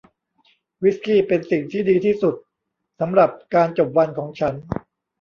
[0.83, 2.35] วิสกี้เป็นสิ่งที่ดีที่สุด
[2.99, 4.53] สำหรับการจบวันของฉัน